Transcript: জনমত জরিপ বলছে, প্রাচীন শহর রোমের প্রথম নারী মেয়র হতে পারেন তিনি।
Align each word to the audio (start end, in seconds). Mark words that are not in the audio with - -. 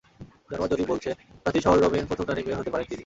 জনমত 0.49 0.69
জরিপ 0.71 0.87
বলছে, 0.87 1.09
প্রাচীন 1.43 1.61
শহর 1.61 1.77
রোমের 1.77 2.07
প্রথম 2.09 2.25
নারী 2.27 2.41
মেয়র 2.43 2.59
হতে 2.59 2.71
পারেন 2.71 2.85
তিনি। 2.85 2.99